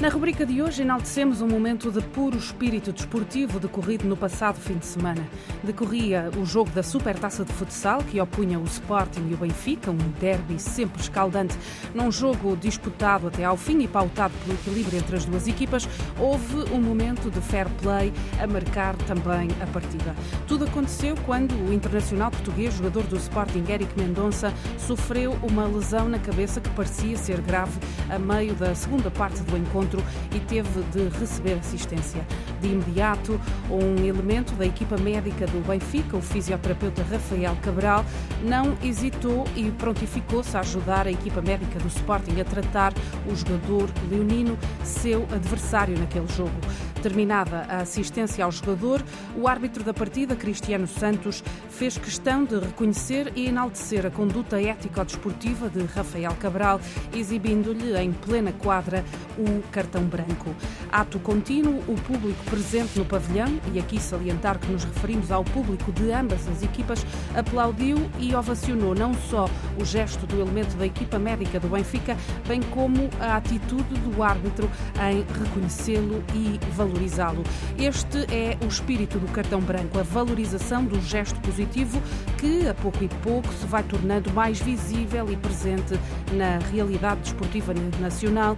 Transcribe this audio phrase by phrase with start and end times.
[0.00, 4.78] Na rubrica de hoje, enaltecemos um momento de puro espírito desportivo decorrido no passado fim
[4.78, 5.22] de semana.
[5.62, 9.98] Decorria o jogo da Supertaça de Futsal, que opunha o Sporting e o Benfica, um
[10.18, 11.54] derby sempre escaldante.
[11.94, 15.86] Num jogo disputado até ao fim e pautado pelo equilíbrio entre as duas equipas,
[16.18, 18.10] houve um momento de fair play
[18.42, 20.16] a marcar também a partida.
[20.48, 26.18] Tudo aconteceu quando o internacional português, jogador do Sporting, Eric Mendonça, sofreu uma lesão na
[26.18, 27.78] cabeça que parecia ser grave
[28.08, 30.02] a meio da segunda parte do encontro encontro
[30.34, 32.24] e teve de receber assistência.
[32.60, 33.40] De imediato,
[33.70, 38.04] um elemento da equipa médica do Benfica, o fisioterapeuta Rafael Cabral,
[38.42, 42.92] não hesitou e prontificou-se a ajudar a equipa médica do Sporting a tratar
[43.26, 46.54] o jogador leonino, seu adversário naquele jogo.
[47.02, 49.02] Terminada a assistência ao jogador,
[49.34, 55.70] o árbitro da partida, Cristiano Santos, fez questão de reconhecer e enaltecer a conduta ético-desportiva
[55.70, 56.78] de Rafael Cabral,
[57.14, 59.02] exibindo-lhe em plena quadra
[59.40, 60.54] o cartão branco.
[60.90, 65.92] Ato contínuo, o público presente no pavilhão, e aqui salientar que nos referimos ao público
[65.92, 71.18] de ambas as equipas, aplaudiu e ovacionou não só o gesto do elemento da equipa
[71.18, 72.16] médica do Benfica,
[72.46, 74.70] bem como a atitude do árbitro
[75.10, 77.42] em reconhecê-lo e valorizá-lo.
[77.78, 82.00] Este é o espírito do cartão branco, a valorização do gesto positivo
[82.38, 85.98] que, a pouco e pouco, se vai tornando mais visível e presente
[86.32, 88.56] na realidade desportiva nacional,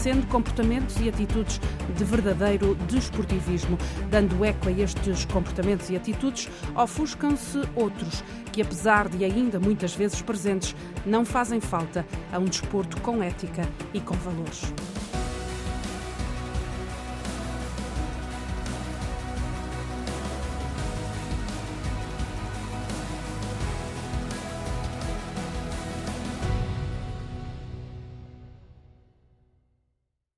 [0.00, 1.60] enaltecendo comportamentos e atitudes
[1.96, 3.76] de verdadeiro desportivismo.
[4.10, 10.22] Dando eco a estes comportamentos e atitudes, ofuscam-se outros que, apesar de ainda muitas vezes
[10.22, 14.72] presentes, não fazem falta a um desporto com ética e com valores.